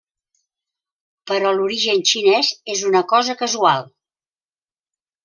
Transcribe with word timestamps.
Però 1.31 1.51
l'origen 1.57 2.01
xinès 2.11 2.49
és 2.77 2.81
una 2.93 3.03
cosa 3.13 3.37
casual. 3.43 3.85